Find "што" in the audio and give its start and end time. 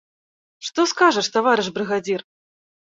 0.69-0.87